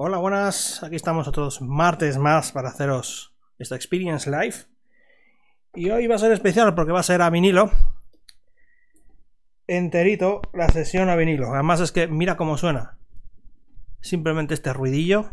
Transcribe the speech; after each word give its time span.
Hola, 0.00 0.18
buenas. 0.18 0.80
Aquí 0.84 0.94
estamos 0.94 1.26
otros 1.26 1.60
martes 1.60 2.18
más 2.18 2.52
para 2.52 2.68
haceros 2.68 3.34
esta 3.58 3.74
Experience 3.74 4.30
Live. 4.30 4.54
Y 5.74 5.90
hoy 5.90 6.06
va 6.06 6.14
a 6.14 6.18
ser 6.18 6.30
especial 6.30 6.72
porque 6.76 6.92
va 6.92 7.00
a 7.00 7.02
ser 7.02 7.20
a 7.20 7.30
vinilo. 7.30 7.72
Enterito 9.66 10.40
la 10.52 10.68
sesión 10.68 11.08
a 11.08 11.16
vinilo. 11.16 11.52
Además 11.52 11.80
es 11.80 11.90
que 11.90 12.06
mira 12.06 12.36
cómo 12.36 12.56
suena. 12.56 12.96
Simplemente 14.00 14.54
este 14.54 14.72
ruidillo 14.72 15.30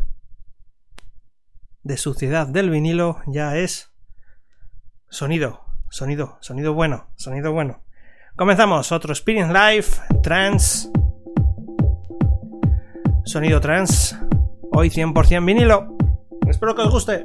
de 1.84 1.96
suciedad 1.96 2.48
del 2.48 2.68
vinilo 2.68 3.20
ya 3.28 3.56
es 3.56 3.92
sonido, 5.08 5.64
sonido, 5.90 6.38
sonido 6.40 6.74
bueno, 6.74 7.06
sonido 7.14 7.52
bueno. 7.52 7.84
Comenzamos 8.34 8.90
otro 8.90 9.12
Experience 9.12 9.52
Live, 9.54 10.22
trans, 10.24 10.90
sonido 13.24 13.60
trans, 13.60 14.18
hoy 14.76 14.90
100% 14.90 15.44
vinilo. 15.44 15.96
Espero 16.48 16.74
que 16.74 16.82
os 16.82 16.90
guste. 16.90 17.24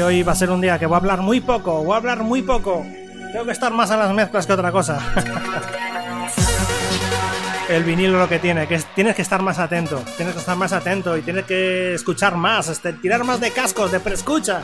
Hoy, 0.00 0.22
va 0.22 0.32
a 0.32 0.34
ser 0.34 0.50
un 0.50 0.62
día 0.62 0.78
que 0.78 0.86
voy 0.86 0.94
a 0.94 0.98
hablar 0.98 1.20
muy 1.20 1.40
poco, 1.40 1.84
voy 1.84 1.92
a 1.92 1.96
hablar 1.98 2.22
muy 2.22 2.40
poco. 2.40 2.82
Tengo 3.30 3.44
que 3.44 3.52
estar 3.52 3.70
más 3.72 3.90
a 3.90 3.98
las 3.98 4.10
mezclas 4.14 4.46
que 4.46 4.54
otra 4.54 4.72
cosa. 4.72 4.98
El 7.68 7.84
vinilo 7.84 8.18
lo 8.18 8.26
que 8.26 8.38
tiene, 8.38 8.66
que 8.66 8.78
tienes 8.94 9.14
que 9.14 9.20
estar 9.20 9.42
más 9.42 9.58
atento, 9.58 10.02
tienes 10.16 10.32
que 10.34 10.40
estar 10.40 10.56
más 10.56 10.72
atento 10.72 11.14
y 11.18 11.20
tienes 11.20 11.44
que 11.44 11.92
escuchar 11.92 12.36
más, 12.36 12.68
este, 12.68 12.94
tirar 12.94 13.22
más 13.24 13.38
de 13.38 13.50
cascos, 13.50 13.92
de 13.92 14.00
preescucha. 14.00 14.62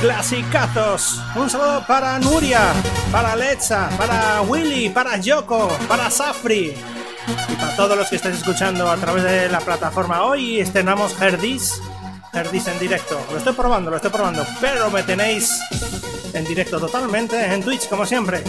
Clasicazos. 0.00 1.22
Un 1.36 1.48
saludo 1.48 1.84
para 1.86 2.18
Nuria, 2.18 2.72
para 3.12 3.36
Lecha, 3.36 3.88
para 3.96 4.42
Willy, 4.42 4.88
para 4.88 5.16
Yoko, 5.16 5.68
para 5.86 6.10
Safri. 6.10 6.74
Y 7.48 7.54
para 7.54 7.76
todos 7.76 7.96
los 7.96 8.08
que 8.08 8.16
estáis 8.16 8.36
escuchando 8.36 8.90
a 8.90 8.96
través 8.96 9.22
de 9.22 9.48
la 9.48 9.60
plataforma 9.60 10.24
hoy, 10.24 10.58
estrenamos 10.58 11.20
Herdis. 11.22 11.80
Herdis 12.36 12.66
en 12.68 12.78
directo. 12.78 13.18
Lo 13.30 13.38
estoy 13.38 13.54
probando, 13.54 13.90
lo 13.90 13.96
estoy 13.96 14.10
probando. 14.10 14.44
Pero 14.60 14.90
me 14.90 15.02
tenéis 15.02 15.58
en 16.34 16.44
directo 16.44 16.78
totalmente 16.78 17.42
en 17.42 17.62
Twitch, 17.62 17.88
como 17.88 18.04
siempre. 18.04 18.44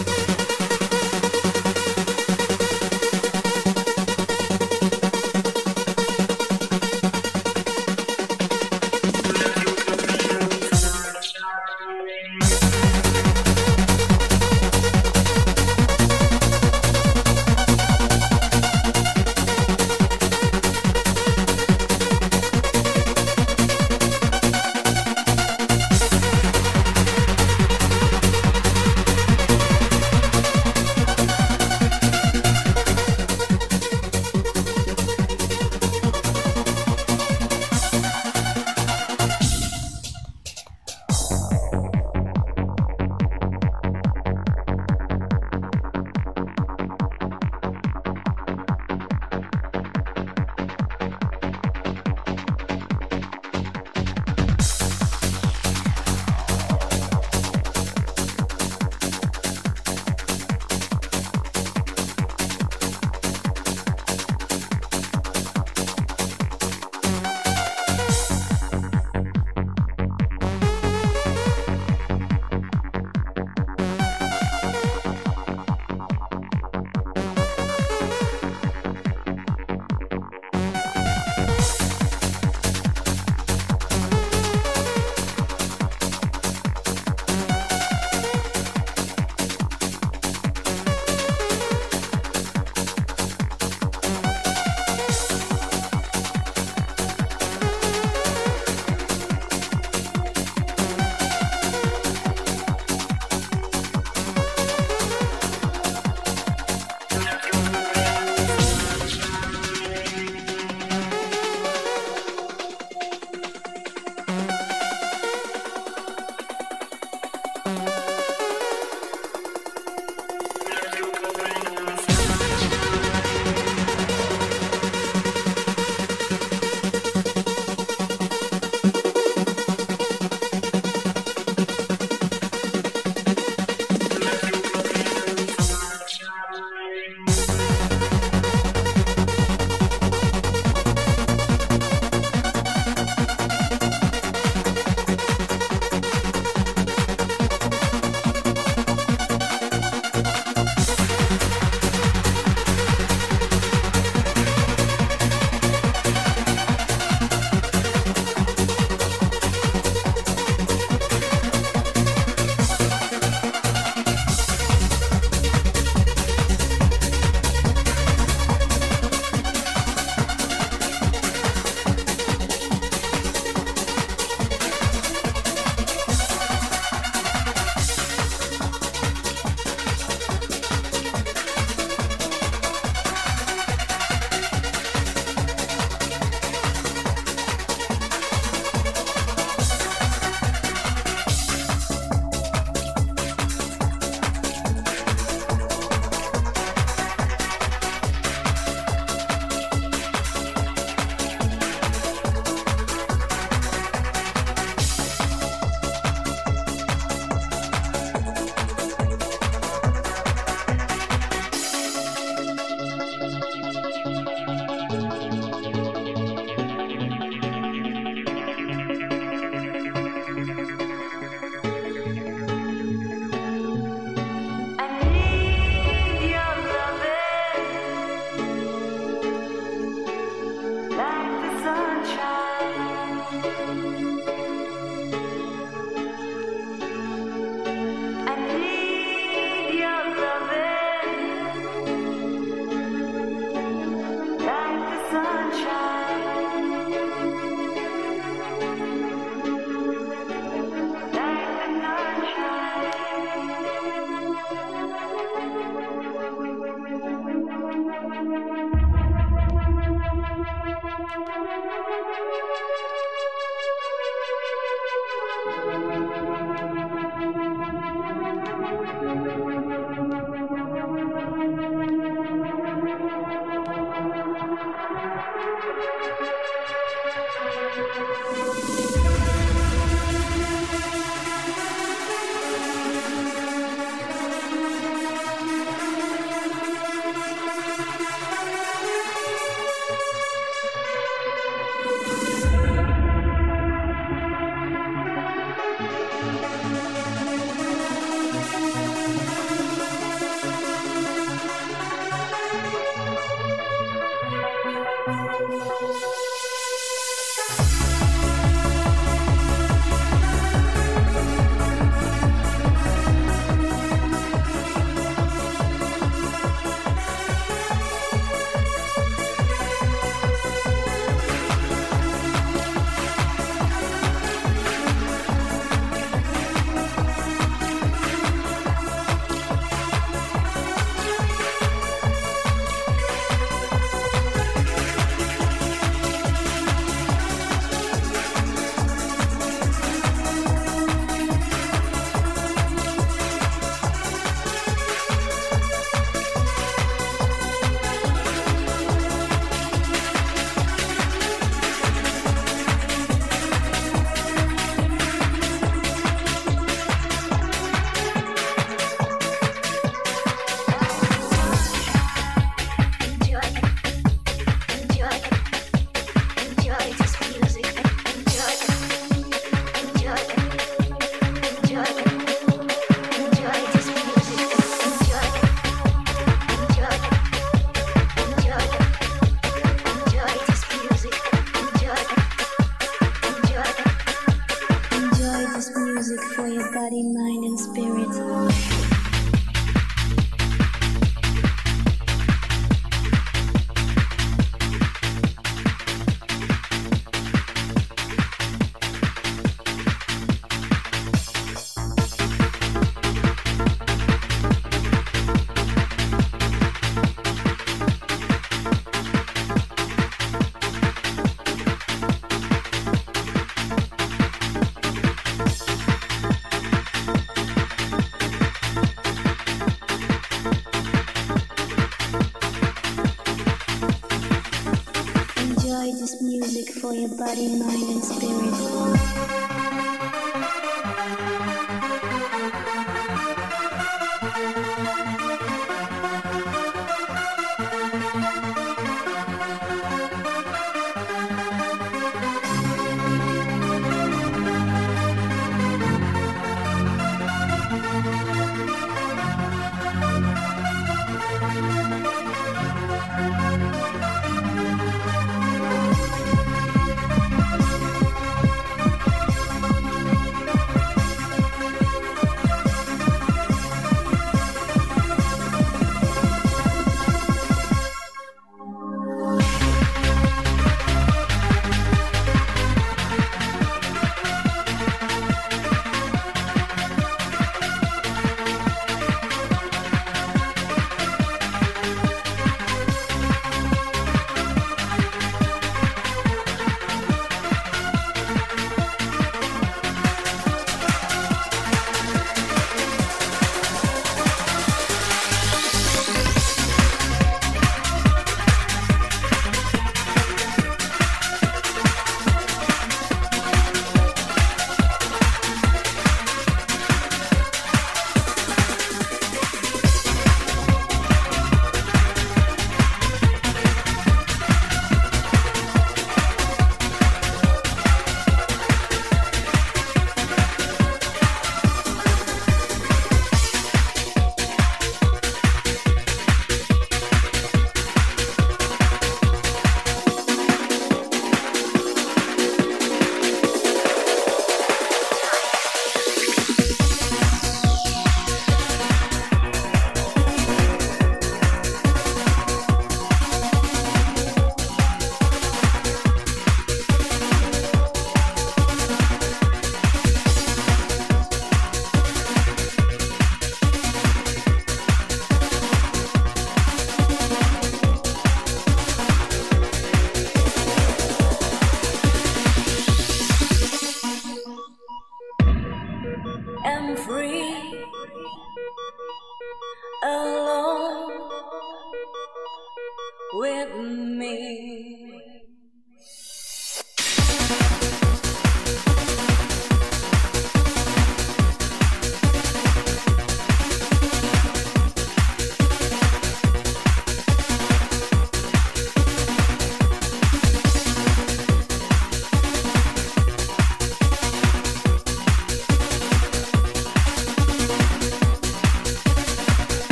everybody 427.20 427.48
knows. 427.48 427.77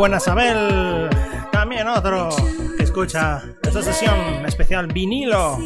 Buenas, 0.00 0.26
Abel. 0.28 1.10
También 1.52 1.86
otro 1.86 2.30
que 2.78 2.84
escucha 2.84 3.42
esta 3.62 3.82
sesión 3.82 4.46
especial 4.46 4.86
vinilo. 4.86 5.56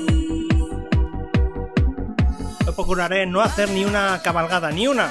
Hoy 2.67 2.75
procuraré 2.75 3.27
no 3.27 3.41
hacer 3.41 3.71
ni 3.71 3.85
una 3.85 4.21
cabalgada, 4.25 4.73
ni 4.73 4.89
una. 4.89 5.09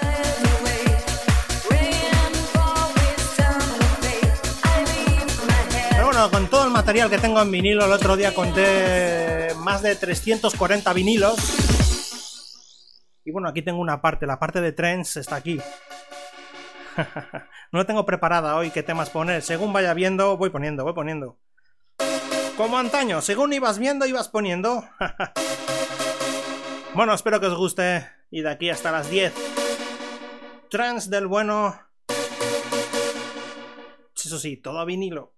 Pero 5.91 6.05
bueno, 6.05 6.29
con 6.29 6.47
todo 6.47 6.65
el 6.65 6.71
material 6.71 7.09
que 7.09 7.17
tengo 7.17 7.41
en 7.41 7.49
vinilo, 7.49 7.85
el 7.85 7.93
otro 7.93 8.17
día 8.17 8.35
conté 8.35 9.53
más 9.55 9.81
de 9.81 9.95
340 9.95 10.91
vinilos. 10.91 11.37
Y 13.23 13.31
bueno, 13.31 13.47
aquí 13.47 13.61
tengo 13.61 13.79
una 13.79 14.01
parte, 14.01 14.27
la 14.27 14.37
parte 14.37 14.59
de 14.59 14.73
trends 14.73 15.15
está 15.15 15.37
aquí. 15.37 15.61
no 17.73 17.79
lo 17.79 17.85
tengo 17.87 18.05
preparada 18.05 18.55
hoy 18.55 18.69
qué 18.69 18.83
temas 18.83 19.09
poner. 19.09 19.41
Según 19.41 19.73
vaya 19.73 19.95
viendo, 19.95 20.37
voy 20.37 20.51
poniendo, 20.51 20.83
voy 20.83 20.93
poniendo. 20.93 21.39
Como 22.55 22.77
antaño, 22.77 23.19
según 23.19 23.51
ibas 23.51 23.79
viendo, 23.79 24.05
ibas 24.05 24.29
poniendo. 24.29 24.87
bueno, 26.93 27.15
espero 27.15 27.39
que 27.39 27.47
os 27.47 27.57
guste. 27.57 28.07
Y 28.29 28.41
de 28.41 28.51
aquí 28.51 28.69
hasta 28.69 28.91
las 28.91 29.09
10. 29.09 29.33
Trans 30.69 31.09
del 31.09 31.25
bueno. 31.25 31.75
Eso 34.15 34.37
sí, 34.37 34.55
todo 34.57 34.79
a 34.79 34.85
vinilo. 34.85 35.32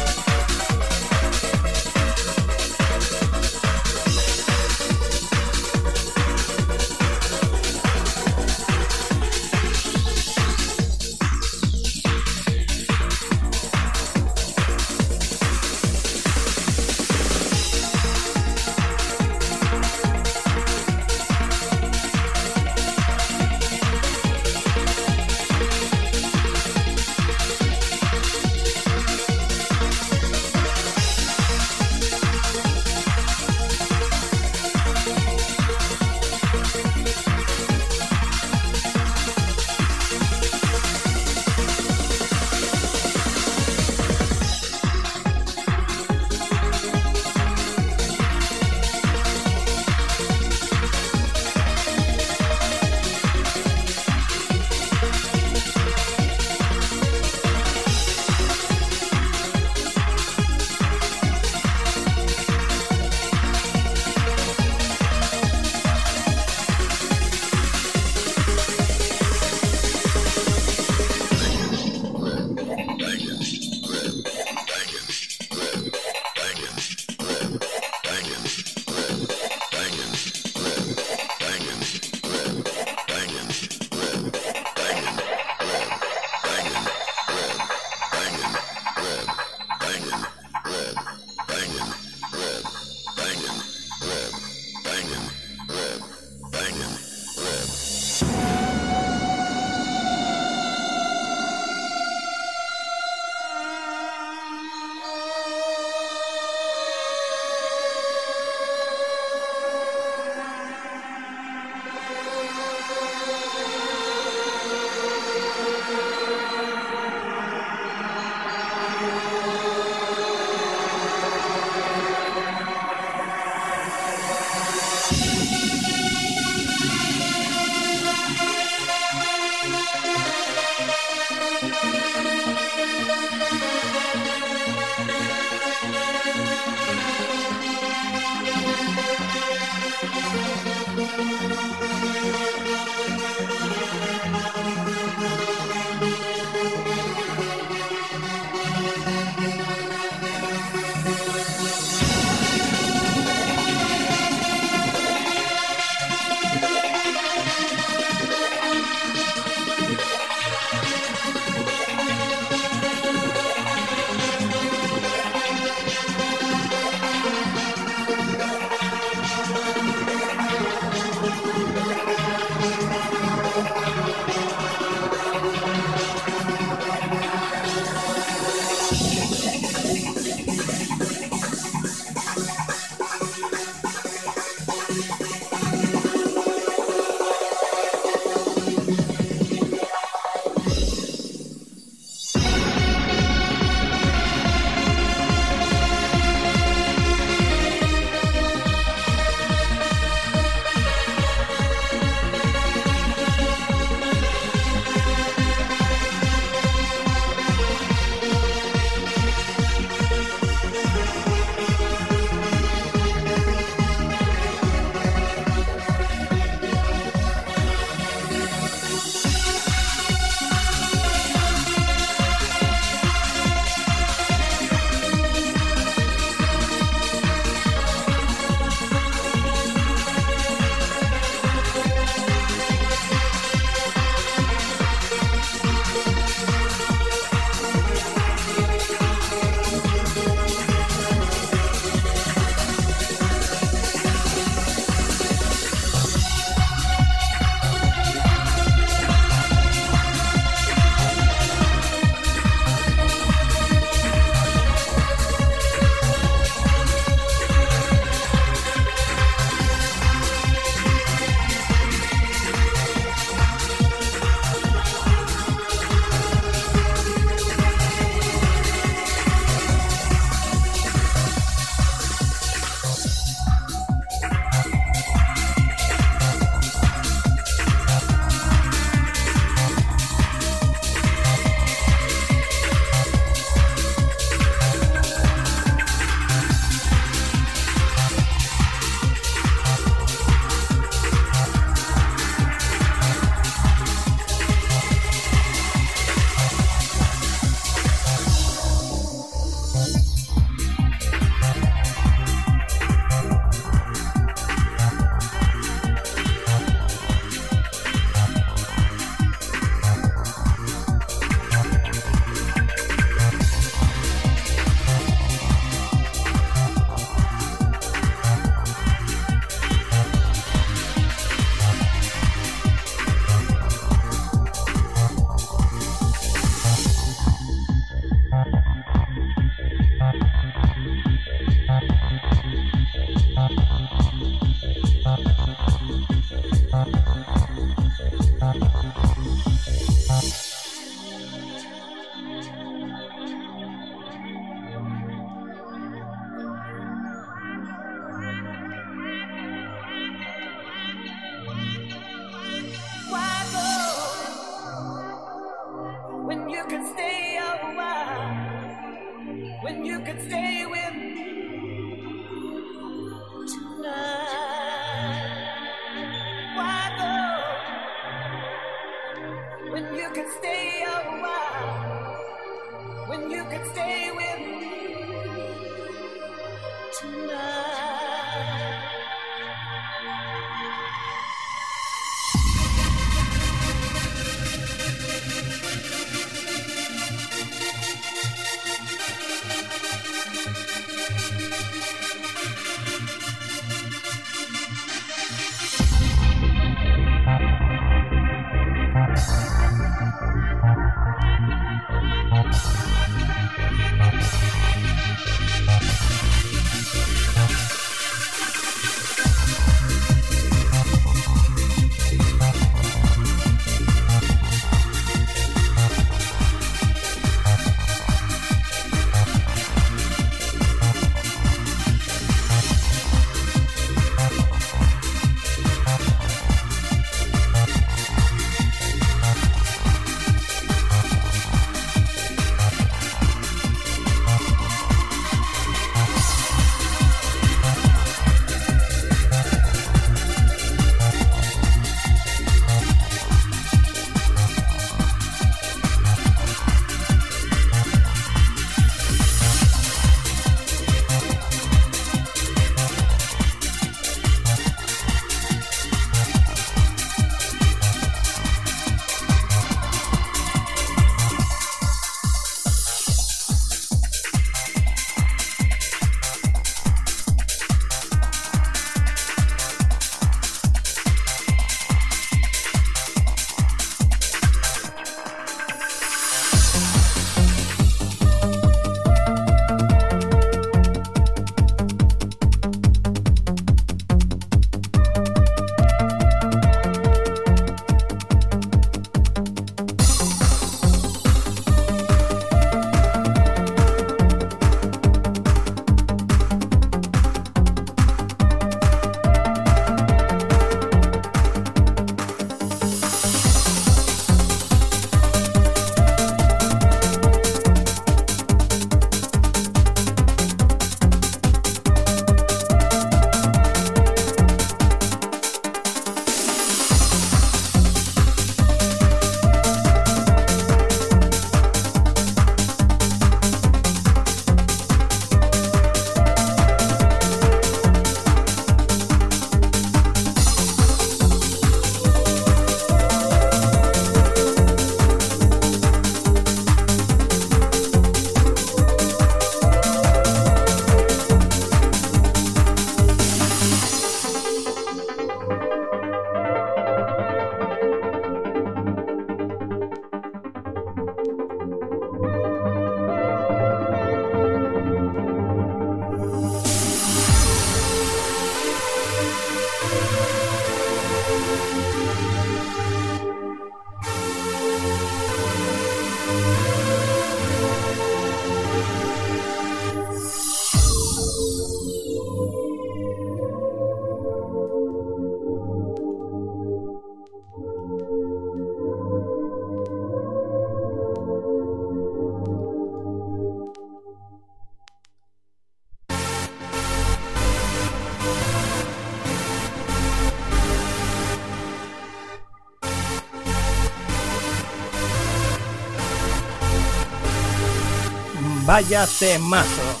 Vaya 598.72 599.06
temazo. 599.06 600.00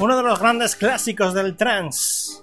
Uno 0.00 0.16
de 0.16 0.22
los 0.24 0.40
grandes 0.40 0.74
clásicos 0.74 1.34
del 1.34 1.56
trance. 1.56 2.42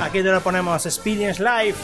Aquí 0.00 0.20
te 0.20 0.32
lo 0.32 0.40
ponemos 0.40 0.84
Experience 0.84 1.40
Live. 1.40 1.76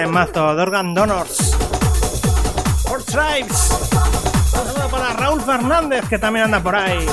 Temazo 0.00 0.56
de 0.56 0.62
Organ 0.62 0.94
Donors. 0.94 1.54
Four 2.84 3.02
Tribes. 3.04 3.70
Un 3.70 4.50
saludo 4.50 4.88
para 4.90 5.12
Raúl 5.12 5.42
Fernández, 5.42 6.08
que 6.08 6.18
también 6.18 6.46
anda 6.46 6.62
por 6.62 6.74
ahí. 6.74 7.06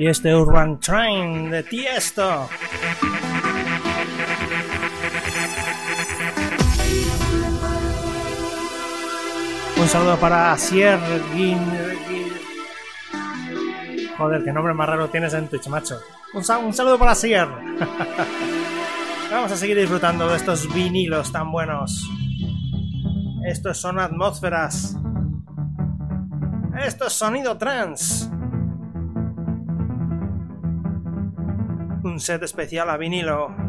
Y 0.00 0.06
este 0.06 0.34
Urban 0.34 0.80
Train 0.80 1.50
de 1.50 1.62
Tiesto. 1.62 2.48
Un 9.76 9.86
saludo 9.86 10.16
para 10.16 10.56
Sier 10.56 10.98
Guin... 11.34 11.58
Joder, 14.16 14.42
qué 14.42 14.52
nombre 14.54 14.72
más 14.72 14.88
raro 14.88 15.10
tienes 15.10 15.34
en 15.34 15.48
Twitch, 15.48 15.68
macho. 15.68 16.00
Un, 16.32 16.44
un 16.64 16.72
saludo 16.72 16.98
para 16.98 17.14
Sier. 17.14 17.48
Vamos 19.30 19.52
a 19.52 19.56
seguir 19.58 19.76
disfrutando 19.76 20.26
de 20.28 20.36
estos 20.38 20.72
vinilos 20.72 21.30
tan 21.30 21.52
buenos. 21.52 22.08
Estos 23.44 23.76
son 23.76 23.98
atmósferas. 23.98 24.96
Esto 26.82 27.06
es 27.06 27.12
sonido 27.12 27.58
trans. 27.58 28.19
Set 32.30 32.44
especial 32.44 32.88
a 32.90 32.96
vinilo. 32.96 33.59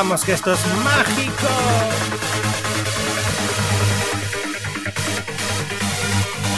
Vamos, 0.00 0.24
que 0.24 0.32
esto 0.32 0.52
es 0.52 0.60
mágico. 0.84 1.48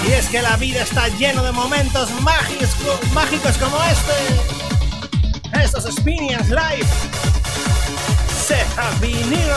Y 0.06 0.12
es 0.12 0.28
que 0.28 0.42
la 0.42 0.58
vida 0.58 0.82
está 0.82 1.08
lleno 1.08 1.42
de 1.42 1.50
momentos 1.50 2.10
mágicos, 2.20 2.68
mágicos 3.14 3.56
como 3.56 3.82
este. 3.84 4.12
Estos 5.58 5.84
Spinians 5.84 6.50
Live. 6.50 6.86
Se 8.46 8.60
ha 8.76 8.90
venido. 9.00 9.56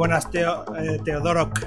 Buenas, 0.00 0.30
Teo, 0.30 0.64
eh, 0.78 0.98
Teodorok. 1.04 1.59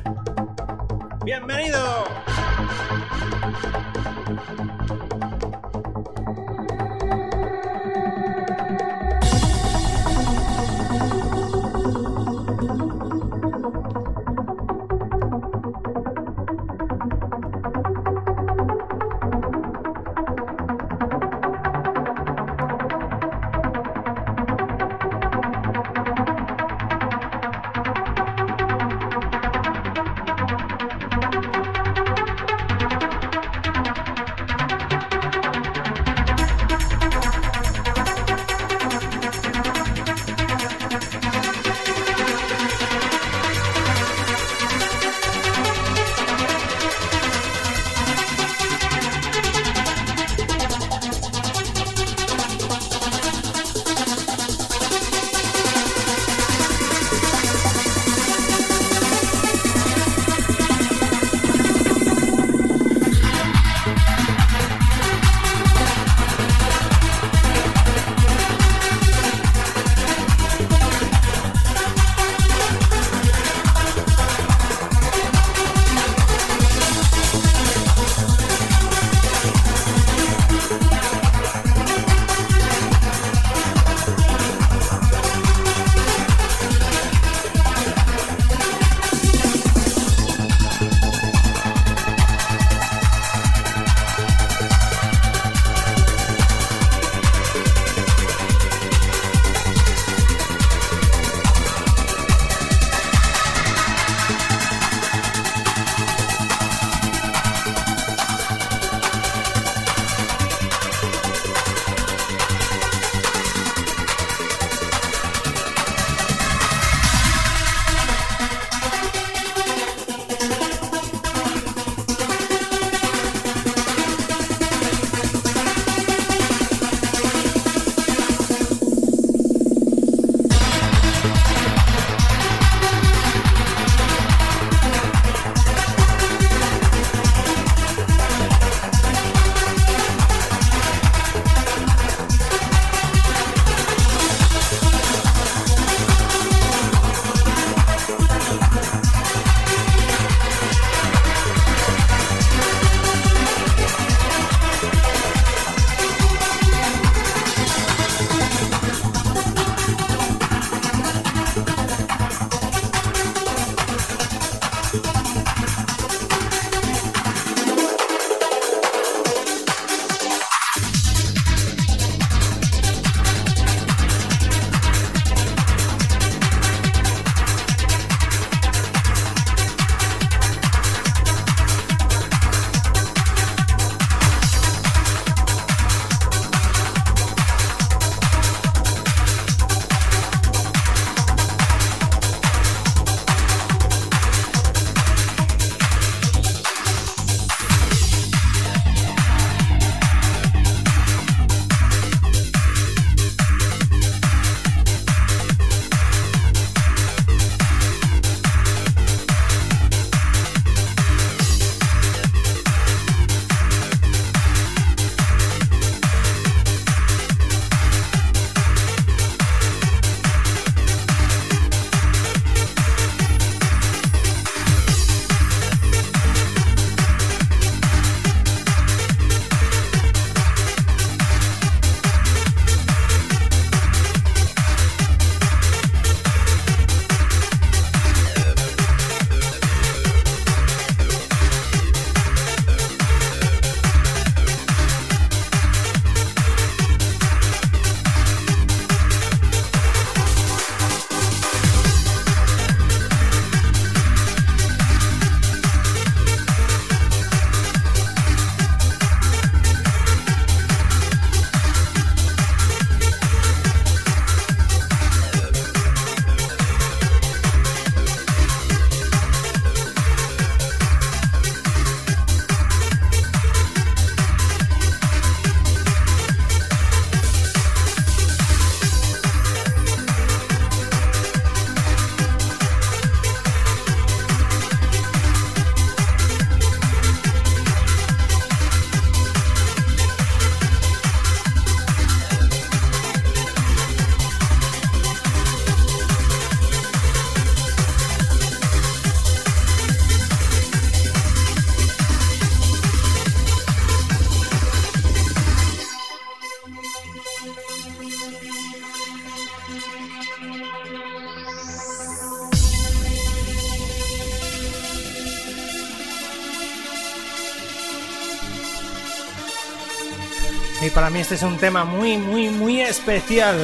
Para 321.03 321.11
mí 321.11 321.19
este 321.19 321.35
es 321.35 321.43
un 321.43 321.57
tema 321.57 321.83
muy, 321.83 322.15
muy, 322.15 322.47
muy 322.47 322.79
especial. 322.79 323.57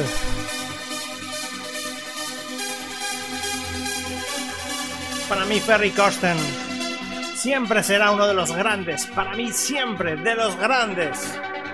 Para 5.26 5.46
mí 5.46 5.58
Ferry 5.58 5.90
Corsten 5.92 6.36
siempre 7.34 7.82
será 7.82 8.10
uno 8.10 8.26
de 8.26 8.34
los 8.34 8.52
grandes, 8.54 9.06
para 9.06 9.32
mí 9.36 9.52
siempre 9.52 10.16
de 10.16 10.34
los 10.34 10.54
grandes. 10.58 11.18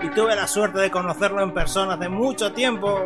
Y 0.04 0.10
tuve 0.10 0.36
la 0.36 0.46
suerte 0.46 0.78
de 0.78 0.92
conocerlo 0.92 1.42
en 1.42 1.52
persona 1.52 1.94
hace 1.94 2.08
mucho 2.08 2.52
tiempo. 2.52 3.04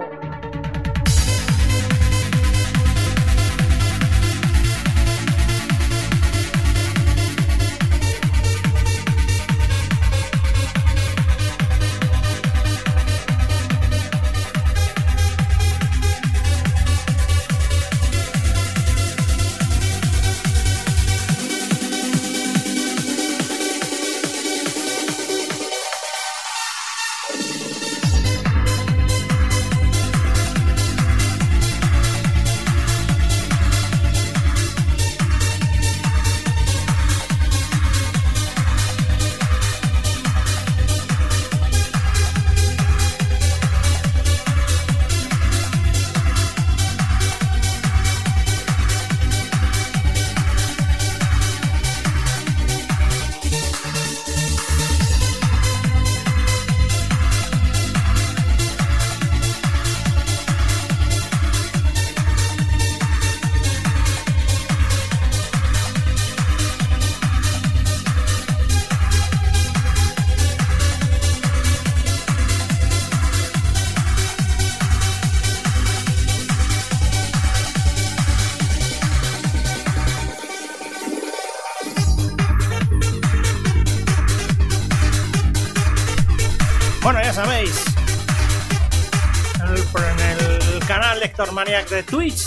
Lector 91.41 91.55
Maniac 91.55 91.89
de 91.89 92.03
Twitch, 92.03 92.43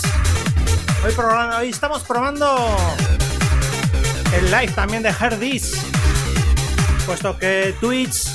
hoy, 1.04 1.12
programa- 1.14 1.58
hoy 1.58 1.70
estamos 1.70 2.04
probando 2.04 2.56
el 4.32 4.44
live 4.52 4.68
también 4.68 5.02
de 5.02 5.08
Herdis, 5.08 5.72
puesto 7.04 7.36
que 7.36 7.74
Twitch, 7.80 8.28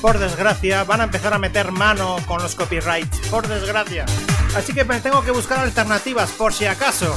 por 0.00 0.18
desgracia, 0.18 0.82
van 0.82 1.02
a 1.02 1.04
empezar 1.04 1.34
a 1.34 1.38
meter 1.38 1.70
mano 1.70 2.16
con 2.26 2.42
los 2.42 2.56
copyrights, 2.56 3.16
por 3.28 3.46
desgracia. 3.46 4.06
Así 4.56 4.72
que 4.72 4.84
me 4.84 4.98
tengo 4.98 5.22
que 5.22 5.30
buscar 5.30 5.60
alternativas 5.60 6.30
por 6.30 6.52
si 6.52 6.66
acaso. 6.66 7.16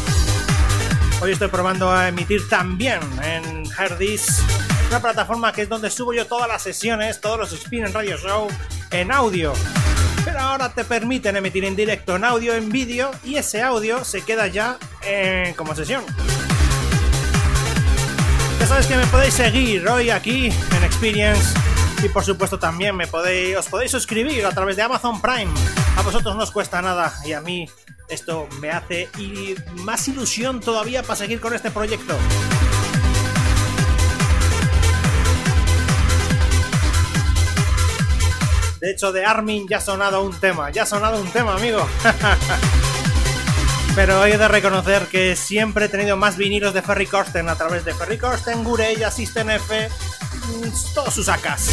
Hoy 1.22 1.32
estoy 1.32 1.48
probando 1.48 1.92
a 1.92 2.08
emitir 2.10 2.48
también 2.50 3.00
en 3.24 3.64
Herdis, 3.76 4.44
una 4.90 5.02
plataforma 5.02 5.52
que 5.54 5.64
es 5.64 5.70
donde 5.70 5.90
subo 5.90 6.14
yo 6.14 6.28
todas 6.28 6.48
las 6.48 6.62
sesiones, 6.62 7.20
todos 7.20 7.40
los 7.40 7.52
Spin 7.52 7.88
en 7.88 7.94
Radio 7.96 8.16
Show 8.16 8.48
en 8.92 9.12
audio. 9.12 9.54
Ahora 10.44 10.70
te 10.70 10.84
permiten 10.84 11.38
emitir 11.38 11.64
en 11.64 11.76
directo 11.76 12.18
en 12.18 12.26
audio, 12.26 12.54
en 12.54 12.70
vídeo, 12.70 13.12
y 13.24 13.38
ese 13.38 13.62
audio 13.62 14.04
se 14.04 14.24
queda 14.24 14.48
ya 14.48 14.78
eh, 15.02 15.54
como 15.56 15.74
sesión. 15.74 16.04
Ya 18.60 18.68
sabes 18.68 18.86
que 18.86 18.98
me 18.98 19.06
podéis 19.08 19.34
seguir 19.34 19.88
hoy 19.88 20.10
aquí 20.10 20.48
en 20.48 20.84
Experience 20.84 21.54
y 22.04 22.10
por 22.10 22.26
supuesto 22.26 22.60
también 22.60 22.96
me 22.96 23.08
podéis, 23.08 23.56
os 23.56 23.68
podéis 23.68 23.92
suscribir 23.92 24.46
a 24.46 24.52
través 24.52 24.76
de 24.76 24.82
Amazon 24.82 25.22
Prime. 25.22 25.52
A 25.96 26.02
vosotros 26.02 26.36
no 26.36 26.44
os 26.44 26.52
cuesta 26.52 26.82
nada 26.82 27.14
y 27.26 27.32
a 27.32 27.40
mí 27.40 27.68
esto 28.10 28.48
me 28.60 28.70
hace 28.70 29.10
más 29.78 30.08
ilusión 30.10 30.60
todavía 30.60 31.04
para 31.04 31.16
seguir 31.16 31.40
con 31.40 31.54
este 31.54 31.72
proyecto. 31.72 32.18
De 38.84 38.92
hecho, 38.92 39.14
de 39.14 39.24
Armin 39.24 39.66
ya 39.66 39.78
ha 39.78 39.80
sonado 39.80 40.22
un 40.24 40.38
tema, 40.38 40.70
ya 40.70 40.84
ha 40.84 40.86
sonado 40.86 41.22
un 41.22 41.32
tema, 41.32 41.56
amigo. 41.56 41.88
Pero 43.96 44.26
he 44.26 44.38
de 44.38 44.48
reconocer 44.50 45.08
que 45.08 45.38
siempre 45.38 45.86
he 45.86 45.88
tenido 45.88 46.18
más 46.18 46.36
vinilos 46.36 46.74
de 46.74 46.82
Ferry 46.82 47.08
Corsten 47.08 47.48
a 47.48 47.56
través 47.56 47.86
de 47.86 47.94
Ferry 47.94 48.18
Corsten, 48.18 48.62
Gurey, 48.62 48.98
System 49.10 49.52
F, 49.52 49.88
mm, 49.88 50.94
todos 50.94 51.14
sus 51.14 51.28
sacas. 51.28 51.70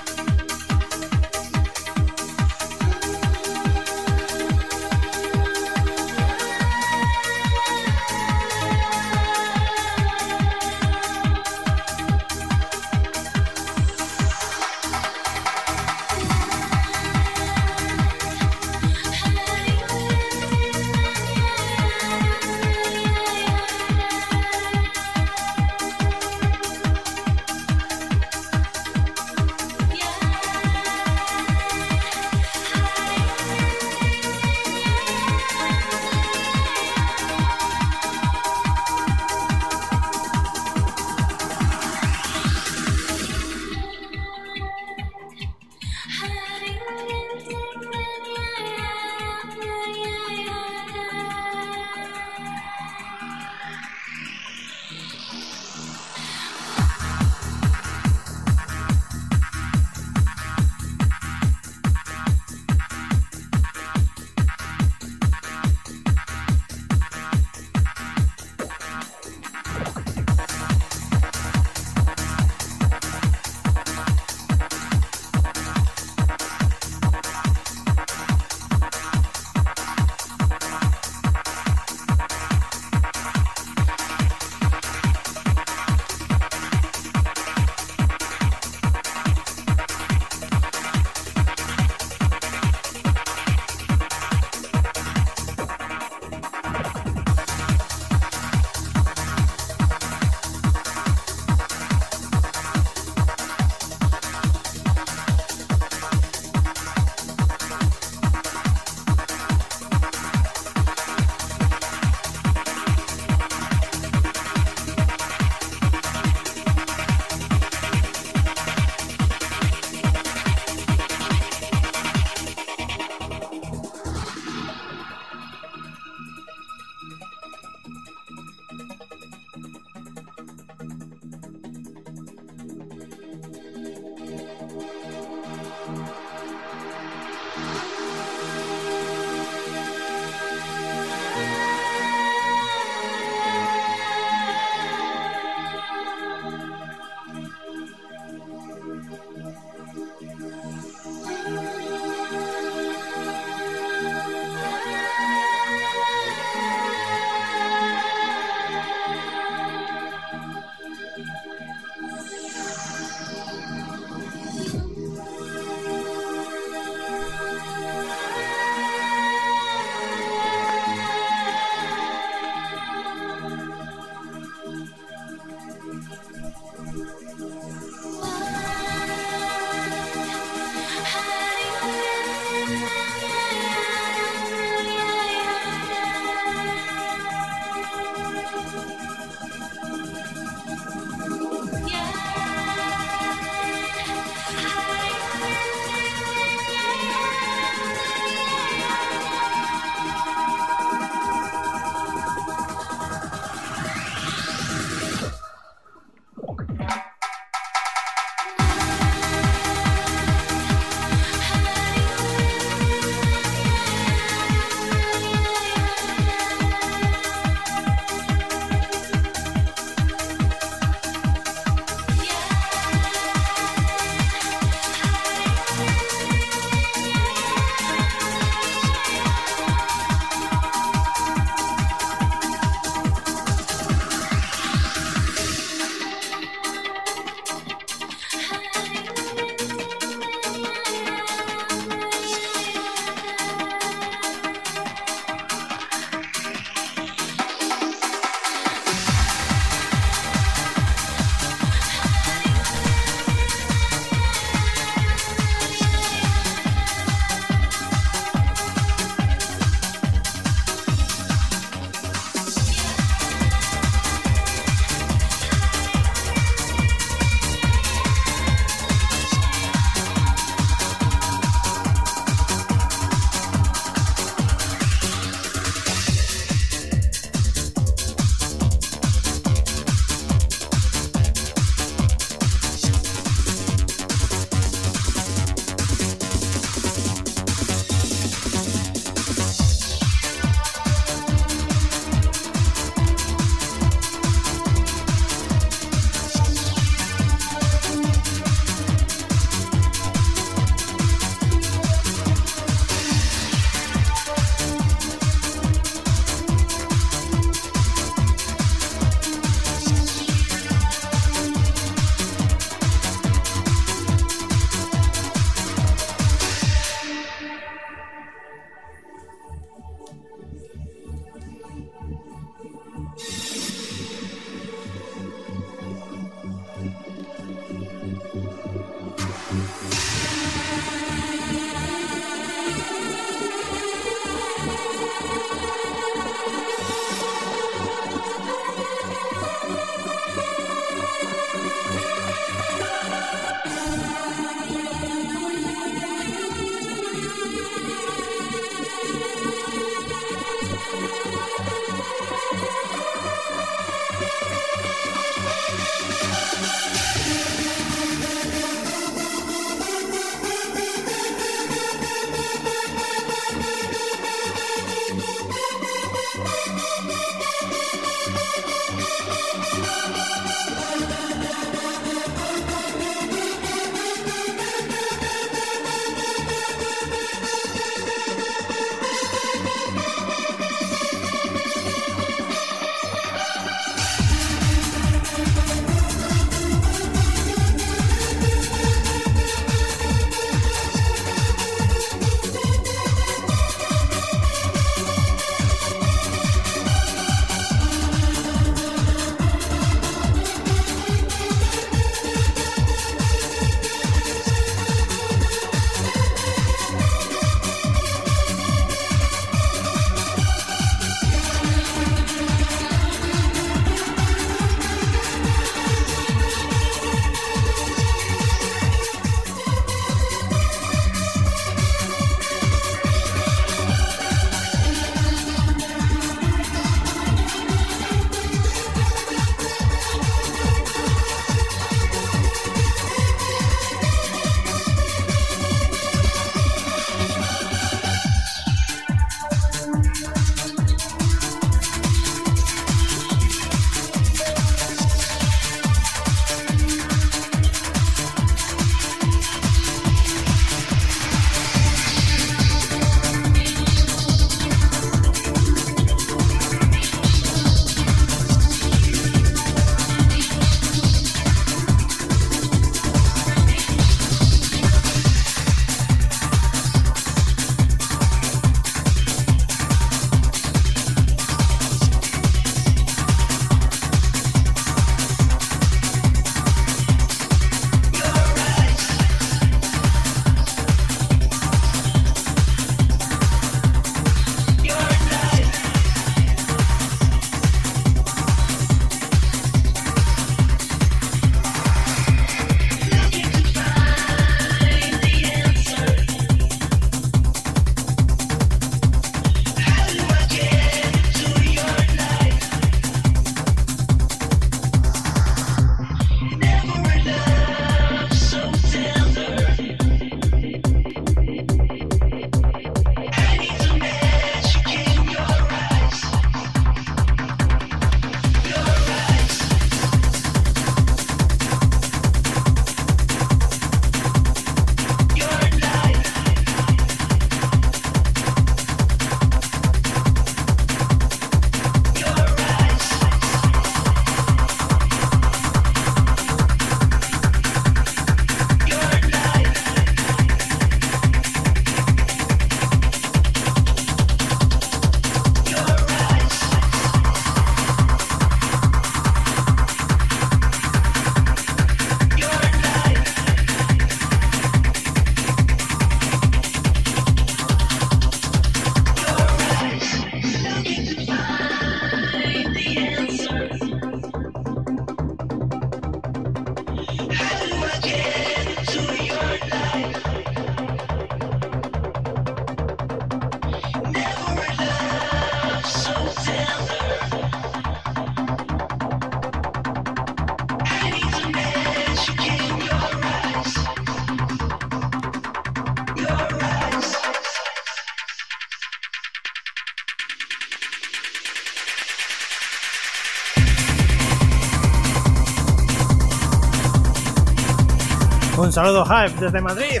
Un 598.80 598.86
saludo, 598.86 599.04
Hype, 599.04 599.44
desde 599.44 599.60
Madrid. 599.60 600.00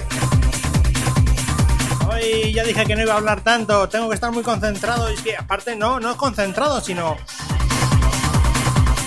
Hoy 2.10 2.50
ya 2.54 2.64
dije 2.64 2.86
que 2.86 2.96
no 2.96 3.02
iba 3.02 3.12
a 3.12 3.18
hablar 3.18 3.42
tanto, 3.42 3.86
tengo 3.90 4.08
que 4.08 4.14
estar 4.14 4.32
muy 4.32 4.42
concentrado. 4.42 5.10
Y 5.10 5.16
es 5.16 5.20
que, 5.20 5.36
aparte, 5.36 5.76
no, 5.76 6.00
no 6.00 6.16
concentrado, 6.16 6.80
sino. 6.80 7.18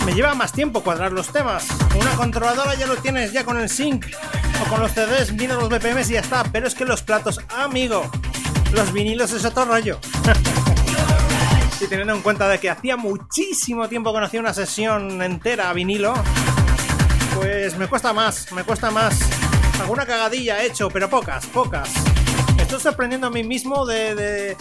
Me 0.06 0.14
lleva 0.14 0.36
más 0.36 0.52
tiempo 0.52 0.84
cuadrar 0.84 1.12
los 1.12 1.30
temas. 1.30 1.66
Una 2.00 2.12
controladora 2.12 2.76
ya 2.76 2.86
lo 2.86 2.98
tienes 2.98 3.34
ya 3.34 3.44
con 3.44 3.58
el 3.58 3.68
sync 3.68 4.06
o 4.64 4.70
con 4.70 4.80
los 4.80 4.92
CDs, 4.92 5.34
mira 5.34 5.56
los 5.56 5.70
BPMs 5.70 6.08
y 6.12 6.14
ya 6.14 6.20
está. 6.20 6.44
Pero 6.44 6.68
es 6.68 6.76
que 6.76 6.86
los 6.86 7.02
platos, 7.02 7.40
amigo, 7.58 8.08
los 8.74 8.94
vinilos 8.94 9.32
es 9.32 9.44
otro 9.44 9.66
rollo. 9.66 9.98
y 11.82 11.88
teniendo 11.88 12.14
en 12.14 12.22
cuenta 12.22 12.48
de 12.48 12.60
que 12.60 12.70
hacía 12.70 12.96
muchísimo 12.96 13.90
tiempo 13.90 14.14
que 14.14 14.20
no 14.20 14.26
hacía 14.28 14.40
una 14.40 14.54
sesión 14.54 15.20
entera 15.24 15.72
a 15.72 15.74
vinilo, 15.74 16.14
pues 17.34 17.76
me 17.76 17.88
cuesta 17.88 18.14
más, 18.14 18.52
me 18.52 18.64
cuesta 18.64 18.92
más. 18.92 19.33
Alguna 19.80 20.06
cagadilla 20.06 20.62
he 20.62 20.68
hecho, 20.68 20.90
pero 20.90 21.10
pocas, 21.10 21.46
pocas. 21.48 21.94
Estoy 22.58 22.80
sorprendiendo 22.80 23.28
a 23.28 23.30
mí 23.30 23.44
mismo 23.44 23.86
de, 23.86 24.56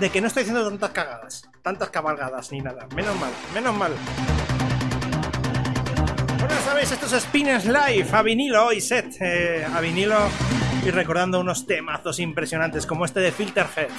de, 0.00 0.10
que 0.10 0.20
no 0.20 0.28
estoy 0.28 0.42
haciendo 0.42 0.66
tantas 0.66 0.90
cagadas, 0.90 1.48
tantas 1.62 1.90
cabalgadas 1.90 2.50
ni 2.52 2.60
nada. 2.60 2.86
Menos 2.94 3.18
mal, 3.18 3.30
menos 3.54 3.74
mal. 3.74 3.92
Buenas 6.38 6.64
sabéis, 6.64 6.92
esto 6.92 7.06
es 7.06 7.22
Spinners 7.22 7.64
Live 7.64 8.08
a 8.12 8.22
vinilo 8.22 8.66
hoy 8.66 8.80
set 8.80 9.16
eh, 9.20 9.66
a 9.72 9.80
vinilo 9.80 10.16
y 10.84 10.90
recordando 10.90 11.40
unos 11.40 11.66
temazos 11.66 12.20
impresionantes 12.20 12.86
como 12.86 13.04
este 13.04 13.20
de 13.20 13.32
Filterheads. 13.32 13.92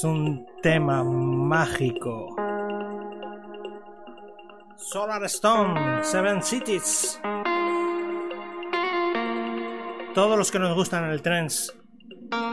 Es 0.00 0.04
un 0.04 0.46
tema 0.62 1.04
mágico. 1.04 2.34
Solar 4.78 5.22
Stone, 5.24 6.02
Seven 6.02 6.42
Cities. 6.42 7.20
Todos 10.14 10.38
los 10.38 10.50
que 10.50 10.58
nos 10.58 10.74
gustan 10.74 11.04
el 11.10 11.20
trance. 11.20 11.72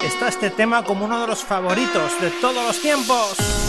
Está 0.04 0.28
este 0.28 0.50
tema 0.50 0.84
como 0.84 1.06
uno 1.06 1.22
de 1.22 1.28
los 1.28 1.42
favoritos 1.42 2.20
de 2.20 2.32
todos 2.42 2.68
los 2.68 2.82
tiempos. 2.82 3.67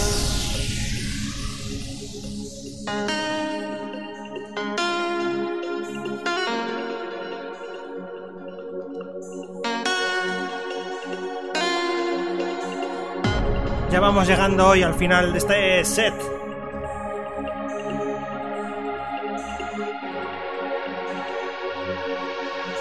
Vamos 14.09 14.27
llegando 14.27 14.67
hoy 14.67 14.83
al 14.83 14.95
final 14.95 15.33
de 15.33 15.39
este 15.39 15.85
set. 15.85 16.15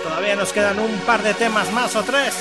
Todavía 0.03 0.37
nos 0.37 0.53
quedan 0.53 0.79
un 0.79 0.97
par 0.99 1.21
de 1.23 1.33
temas 1.33 1.69
más 1.73 1.97
o 1.97 2.03
tres. 2.03 2.33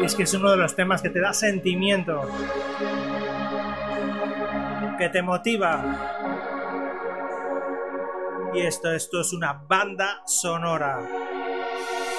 Y 0.00 0.04
es 0.04 0.16
que 0.16 0.24
es 0.24 0.34
uno 0.34 0.50
de 0.50 0.56
los 0.56 0.74
temas 0.74 1.00
que 1.02 1.08
te 1.08 1.20
da 1.20 1.32
sentimiento, 1.32 2.28
que 5.02 5.08
te 5.08 5.20
motiva. 5.20 5.82
Y 8.54 8.60
esto, 8.60 8.92
esto 8.92 9.22
es 9.22 9.32
una 9.32 9.52
banda 9.52 10.22
sonora. 10.26 11.00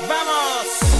¡Vamos! 0.01 0.92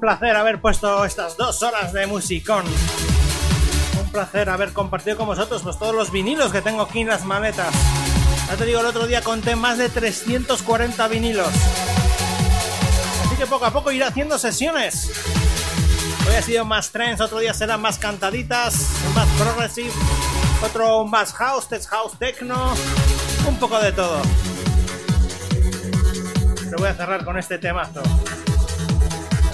Un 0.00 0.08
placer 0.08 0.34
haber 0.34 0.62
puesto 0.62 1.04
estas 1.04 1.36
dos 1.36 1.62
horas 1.62 1.92
de 1.92 2.06
musicón. 2.06 2.64
Un 4.00 4.10
placer 4.10 4.48
haber 4.48 4.72
compartido 4.72 5.18
con 5.18 5.26
vosotros 5.26 5.60
pues, 5.62 5.78
todos 5.78 5.94
los 5.94 6.10
vinilos 6.10 6.50
que 6.52 6.62
tengo 6.62 6.80
aquí 6.80 7.00
en 7.00 7.08
las 7.08 7.26
maletas. 7.26 7.74
Ya 8.48 8.56
te 8.56 8.64
digo, 8.64 8.80
el 8.80 8.86
otro 8.86 9.06
día 9.06 9.20
conté 9.20 9.56
más 9.56 9.76
de 9.76 9.90
340 9.90 11.06
vinilos. 11.08 11.50
Así 13.26 13.36
que 13.36 13.46
poco 13.46 13.66
a 13.66 13.72
poco 13.72 13.92
iré 13.92 14.06
haciendo 14.06 14.38
sesiones. 14.38 15.12
Hoy 16.26 16.34
ha 16.34 16.40
sido 16.40 16.64
más 16.64 16.92
trends, 16.92 17.20
otro 17.20 17.38
día 17.38 17.52
serán 17.52 17.82
más 17.82 17.98
cantaditas, 17.98 18.88
más 19.14 19.28
progressive, 19.38 19.92
otro 20.62 21.04
más 21.04 21.34
house, 21.34 21.68
tech 21.68 21.84
house, 21.88 22.18
techno, 22.18 22.72
un 23.46 23.56
poco 23.58 23.78
de 23.78 23.92
todo. 23.92 24.22
Pero 26.64 26.78
voy 26.78 26.88
a 26.88 26.94
cerrar 26.94 27.22
con 27.22 27.36
este 27.36 27.58
temazo 27.58 28.02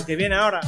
que 0.07 0.16
viene 0.16 0.37
ahora. 0.37 0.61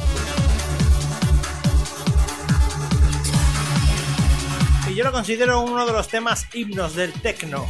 Y 4.89 4.95
yo 4.95 5.03
lo 5.03 5.11
considero 5.11 5.61
uno 5.61 5.85
de 5.85 5.93
los 5.93 6.07
temas 6.07 6.47
himnos 6.53 6.95
del 6.95 7.13
techno. 7.13 7.65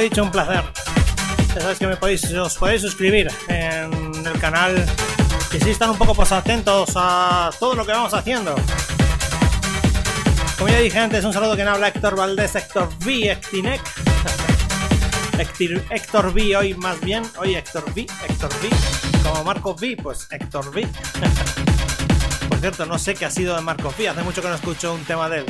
Dicho, 0.00 0.22
un 0.22 0.30
placer. 0.30 0.64
Ya 1.54 1.74
que 1.74 1.86
me 1.86 1.96
podéis, 1.96 2.24
os 2.32 2.56
podéis 2.56 2.82
suscribir 2.82 3.28
en 3.48 4.26
el 4.26 4.40
canal 4.40 4.86
y 5.52 5.58
si 5.58 5.70
están 5.70 5.90
un 5.90 5.98
poco 5.98 6.14
pues, 6.14 6.30
atentos 6.30 6.90
a 6.94 7.50
todo 7.58 7.74
lo 7.74 7.84
que 7.84 7.92
vamos 7.92 8.14
haciendo. 8.14 8.54
Como 10.56 10.68
ya 10.68 10.78
dije 10.78 10.98
antes, 10.98 11.24
un 11.24 11.32
saludo 11.32 11.56
que 11.56 11.62
habla 11.62 11.88
Héctor 11.88 12.16
Valdés, 12.16 12.54
Héctor 12.54 12.88
V, 13.04 13.32
Hectinec. 13.32 13.80
Héctor, 15.38 15.82
Héctor 15.90 16.26
V 16.28 16.56
hoy 16.56 16.74
más 16.74 17.00
bien, 17.00 17.24
hoy 17.38 17.56
Héctor 17.56 17.84
V, 17.94 18.06
Héctor 18.28 18.50
V. 18.62 18.70
Como 19.24 19.44
Marco 19.44 19.74
V, 19.74 19.96
pues 20.00 20.28
Héctor 20.30 20.68
V. 20.68 20.86
Por 22.48 22.58
cierto, 22.60 22.86
no 22.86 22.98
sé 22.98 23.14
qué 23.14 23.24
ha 23.24 23.30
sido 23.30 23.56
de 23.56 23.62
Marco 23.62 23.88
V, 23.88 24.08
hace 24.08 24.22
mucho 24.22 24.40
que 24.40 24.48
no 24.48 24.54
escucho 24.54 24.94
un 24.94 25.04
tema 25.04 25.28
de 25.28 25.38
él. 25.38 25.46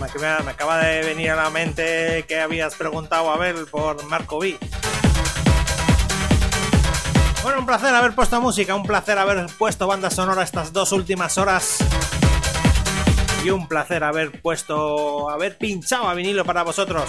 Me, 0.00 0.50
acaba 0.50 0.78
de 0.78 1.02
venir 1.02 1.30
a 1.30 1.36
la 1.36 1.50
mente 1.50 2.24
que 2.26 2.40
habías 2.40 2.74
preguntado 2.74 3.30
a 3.30 3.36
ver 3.36 3.66
por 3.70 4.02
Marco 4.06 4.38
V. 4.38 4.58
Bueno, 7.42 7.58
un 7.58 7.66
placer 7.66 7.94
haber 7.94 8.14
puesto 8.14 8.40
música, 8.40 8.74
un 8.74 8.84
placer 8.84 9.18
haber 9.18 9.46
puesto 9.58 9.86
banda 9.86 10.08
sonora 10.08 10.42
estas 10.42 10.72
dos 10.72 10.92
últimas 10.92 11.36
horas. 11.36 11.84
Y 13.44 13.50
un 13.50 13.68
placer 13.68 14.02
haber 14.02 14.40
puesto, 14.40 15.28
haber 15.28 15.58
pinchado 15.58 16.08
a 16.08 16.14
vinilo 16.14 16.46
para 16.46 16.62
vosotros. 16.62 17.04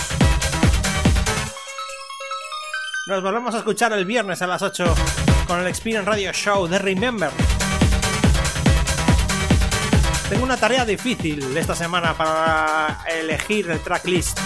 Nos 3.08 3.24
volvemos 3.24 3.56
a 3.56 3.60
escuchar 3.60 3.94
el 3.94 4.04
viernes 4.04 4.42
a 4.42 4.48
las 4.48 4.62
8 4.62 4.84
con 5.48 5.62
el 5.62 5.68
Experience 5.68 6.10
Radio 6.10 6.34
Show 6.34 6.68
de 6.68 6.78
Remember. 6.78 7.32
Tengo 10.32 10.46
una 10.46 10.56
tarea 10.56 10.86
difícil 10.86 11.58
esta 11.58 11.76
semana 11.76 12.14
para 12.14 13.04
elegir 13.06 13.70
el 13.70 13.82
tracklist. 13.82 14.40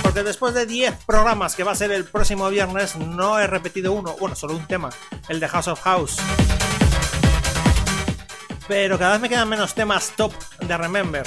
Porque 0.00 0.22
después 0.22 0.54
de 0.54 0.64
10 0.64 1.04
programas 1.04 1.54
que 1.54 1.62
va 1.62 1.72
a 1.72 1.74
ser 1.74 1.92
el 1.92 2.06
próximo 2.06 2.48
viernes, 2.48 2.96
no 2.96 3.38
he 3.38 3.46
repetido 3.46 3.92
uno, 3.92 4.16
bueno, 4.18 4.34
solo 4.34 4.56
un 4.56 4.66
tema, 4.66 4.88
el 5.28 5.38
de 5.38 5.46
House 5.46 5.68
of 5.68 5.82
House. 5.82 6.16
Pero 8.66 8.98
cada 8.98 9.12
vez 9.12 9.20
me 9.20 9.28
quedan 9.28 9.46
menos 9.46 9.74
temas 9.74 10.14
top 10.16 10.32
de 10.58 10.74
Remember. 10.74 11.26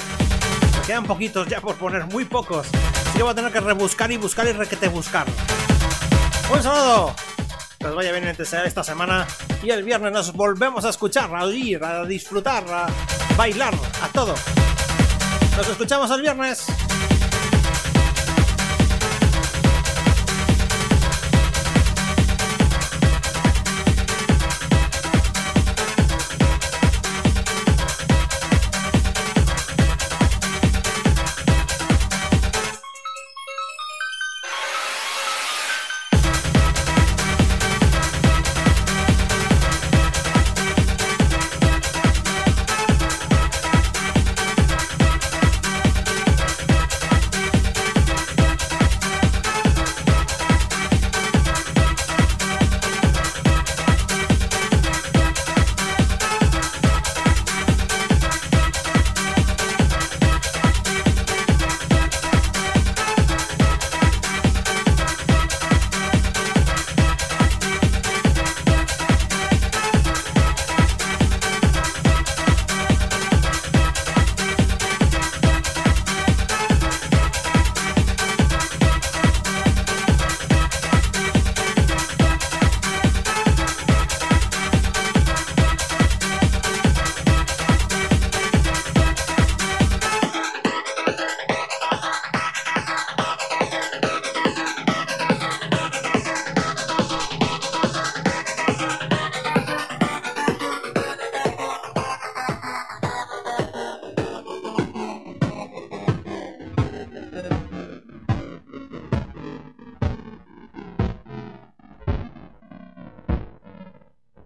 Me 0.80 0.86
quedan 0.88 1.04
poquitos 1.04 1.46
ya 1.46 1.60
por 1.60 1.76
poner, 1.76 2.06
muy 2.06 2.24
pocos. 2.24 2.66
Así 2.66 3.16
que 3.16 3.22
voy 3.22 3.30
a 3.30 3.36
tener 3.36 3.52
que 3.52 3.60
rebuscar 3.60 4.10
y 4.10 4.16
buscar 4.16 4.44
y 4.48 4.52
requete 4.52 4.88
buscar. 4.88 5.28
Un 6.52 6.60
saludo. 6.60 7.14
Que 7.78 7.86
os 7.86 7.94
vaya 7.94 8.10
bien 8.10 8.24
esta 8.26 8.82
semana. 8.82 9.24
Y 9.62 9.70
el 9.70 9.84
viernes 9.84 10.10
nos 10.10 10.32
volvemos 10.32 10.84
a 10.84 10.88
escuchar, 10.88 11.32
a 11.32 11.44
oír, 11.44 11.84
a 11.84 12.04
disfrutar, 12.04 12.64
a 12.68 12.88
bailar, 13.36 13.74
a 14.02 14.08
todo. 14.08 14.34
Nos 15.56 15.68
escuchamos 15.68 16.10
el 16.10 16.22
viernes. 16.22 16.66